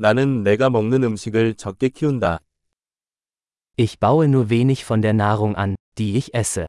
나는 0.00 0.44
내가 0.44 0.70
먹는 0.70 1.02
음식을 1.02 1.54
적게 1.54 1.88
키운다. 1.88 2.38
Ich 3.76 3.98
baue 3.98 4.26
nur 4.26 4.48
wenig 4.48 4.84
von 4.84 5.02
der 5.02 5.12
Nahrung 5.12 5.56
an, 5.58 5.74
die 5.96 6.16
ich 6.16 6.30
esse. 6.32 6.66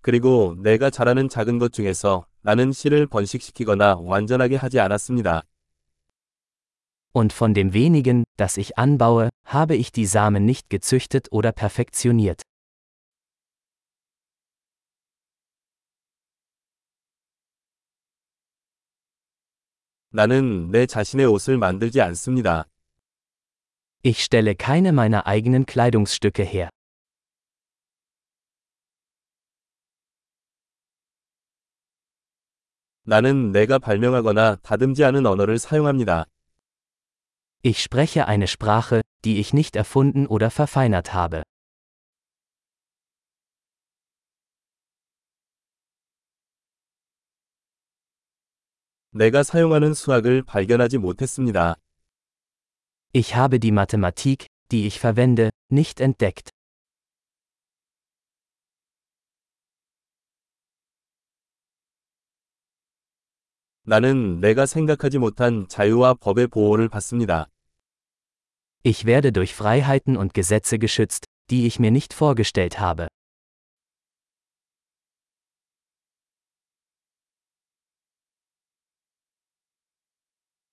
그리고 0.00 0.56
내가 0.58 0.88
잘하는 0.88 1.28
작은 1.28 1.58
것 1.58 1.74
중에서 1.74 2.24
나는 2.40 2.72
씨를 2.72 3.06
번식시키거나 3.06 3.96
완전하게 4.00 4.56
하지 4.56 4.80
않았습니다. 4.80 5.42
Und 7.12 7.34
von 7.34 7.52
dem 7.52 7.74
wenigen, 7.74 8.24
das 8.38 8.56
ich 8.56 8.78
anbaue, 8.78 9.28
habe 9.44 9.76
ich 9.76 9.92
die 9.92 10.06
Samen 10.06 10.46
nicht 10.46 10.70
gezüchtet 10.70 11.28
oder 11.30 11.52
perfektioniert. 11.52 12.40
나는 20.09 20.71
내 20.71 20.85
자신의 20.85 21.25
옷을 21.25 21.57
만들지 21.57 22.01
않습니다. 22.01 22.65
Ich 24.03 24.21
stelle 24.23 24.53
keine 24.55 24.89
meiner 24.89 25.23
eigenen 25.25 25.65
Kleidungsstücke 25.65 26.45
her. 26.45 26.69
나는 33.03 33.51
내가 33.51 33.77
발명하거나 33.77 34.57
다듬지 34.63 35.03
않은 35.03 35.25
언어를 35.25 35.59
사용합니다. 35.59 36.25
Ich 37.63 37.81
spreche 37.81 38.27
eine 38.27 38.47
Sprache, 38.47 39.01
die 39.23 39.39
ich 39.39 39.53
nicht 39.53 39.75
erfunden 39.75 40.27
oder 40.27 40.49
verfeinert 40.49 41.13
habe. 41.13 41.43
내가 49.19 49.43
사용하는 49.43 49.93
수학을 49.93 50.43
발견하지 50.43 50.97
못했습니다. 50.97 51.75
Ich 53.13 53.33
habe 53.33 53.59
die 53.59 53.71
Mathematik, 53.71 54.47
die 54.69 54.85
ich 54.85 54.99
verwende, 54.99 55.49
nicht 55.71 56.01
entdeckt. 56.03 56.49
나는 63.83 64.41
내가 64.41 64.65
생각하지 64.65 65.19
못한 65.19 65.67
자유와 65.67 66.15
법의 66.15 66.47
보호를 66.47 66.89
받습니다. 66.89 67.47
Ich 68.83 69.05
werde 69.05 69.31
durch 69.31 69.53
Freiheiten 69.53 70.17
und 70.17 70.33
Gesetze 70.33 70.77
geschützt, 70.77 71.25
die 71.49 71.67
ich 71.67 71.79
mir 71.79 71.91
nicht 71.91 72.13
vorgestellt 72.13 72.79
habe. 72.79 73.07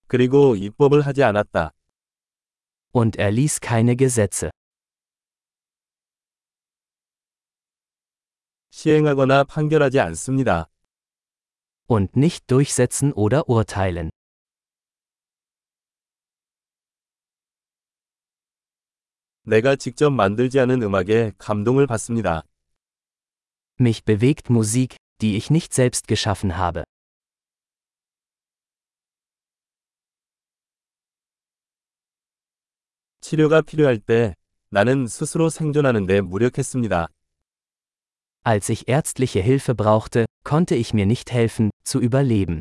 그리고 0.06 0.56
입법을 0.56 1.06
하지 1.06 1.22
않았다. 1.22 1.72
Und 2.92 3.18
er 3.18 3.30
ließ 3.30 3.60
keine 3.60 3.96
Gesetze. 3.96 4.50
시행하거나 8.70 9.44
판결하지 9.44 10.00
않습니다. 10.00 10.68
Und 11.88 12.16
nicht 12.16 12.46
durchsetzen 12.46 13.12
oder 13.14 13.48
urteilen. 13.48 14.10
내가 19.44 19.76
직접 19.76 20.10
만들지 20.10 20.60
않은 20.60 20.82
음악에 20.82 21.32
감동을 21.38 21.86
받습니다. 21.86 22.42
Mich 23.80 24.04
bewegt 24.04 24.50
Musik, 24.50 24.96
die 25.20 25.36
ich 25.36 25.50
nicht 25.50 25.74
selbst 25.74 26.06
geschaffen 26.06 26.56
habe. 26.56 26.84
치료가 33.26 33.62
필요할 33.62 33.98
때 33.98 34.34
나는 34.70 35.06
스스로 35.06 35.48
생존하는 35.48 36.06
데 36.06 36.20
무력했습니다. 36.20 37.08
Als 38.44 38.70
ich 38.70 38.88
ärztliche 38.88 39.40
Hilfe 39.40 39.74
brauchte, 39.74 40.26
konnte 40.44 40.74
ich 40.74 40.92
mir 40.92 41.06
nicht 41.06 41.30
helfen, 41.32 41.70
zu 41.84 42.00
überleben. 42.00 42.60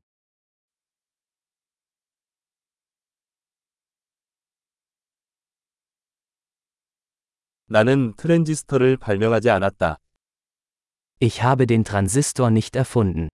나는 7.66 8.14
트랜지스터를 8.18 8.98
발명하지 8.98 9.50
않았다. 9.50 9.98
Ich 11.22 11.42
habe 11.42 11.66
den 11.66 11.84
Transistor 11.86 12.50
nicht 12.50 12.76
erfunden. 12.76 13.30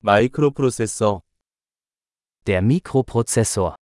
마이크로프로세서, 0.00 1.22
Der 2.46 2.62
Mikroprozessor. 2.62 3.74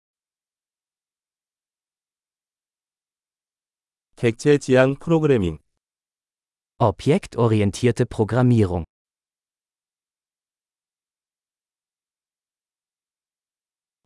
객체 4.16 4.58
지향 4.58 4.96
프로그래밍, 4.96 5.60
Objektorientierte 6.80 8.06
Programmierung. 8.06 8.86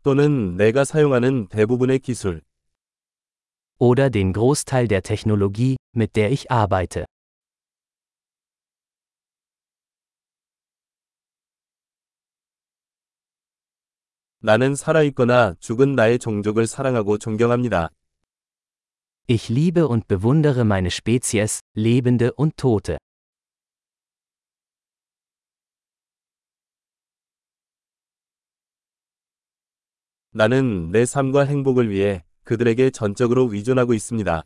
또는 0.03 0.55
내가 0.55 0.83
사용하는 0.83 1.47
대부분의 1.49 1.99
기술, 1.99 2.41
Oder 3.79 4.09
den 4.09 4.33
Großteil 4.33 4.87
der 4.87 5.01
Technologie, 5.01 5.77
mit 5.95 6.15
der 6.15 6.31
ich 6.31 6.51
arbeite. 6.51 7.05
나는 14.44 14.74
살아있거나 14.74 15.54
죽은 15.58 15.94
나의 15.94 16.18
종족을 16.18 16.66
사랑하고 16.66 17.16
존경합니다. 17.16 17.88
Ich 19.26 19.50
liebe 19.50 19.86
und 19.86 20.06
bewundere 20.06 20.66
meine 20.66 20.88
Spezies, 20.88 21.60
Lebende 21.74 22.30
und 22.36 22.54
Tote. 22.58 22.98
나는 30.32 30.90
내 30.90 31.06
삶과 31.06 31.46
행복을 31.46 31.88
위해 31.88 32.22
그들에게 32.42 32.90
전적으로 32.90 33.50
의존하고 33.50 33.94
있습니다. 33.94 34.42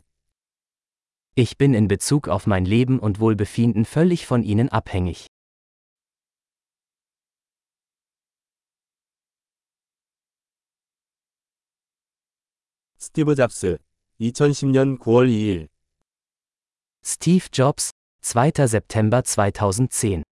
Ich 1.35 1.57
bin 1.57 1.75
in 1.75 1.89
Bezug 1.89 2.29
auf 2.29 2.47
mein 2.47 2.63
Leben 2.63 2.99
und 2.99 3.19
Wohlbefinden 3.19 3.83
völlig 3.83 4.25
von 4.25 4.43
ihnen 4.43 4.69
abhängig. 4.69 5.27
스티브 13.01 13.33
잡스, 13.33 13.77
2010년 14.19 14.99
9월 14.99 15.29
2일 15.29 15.69
Steve 17.01 17.49
Jobs, 17.49 17.91
2. 18.21 18.67
September 18.67 19.21
2010 19.23 20.23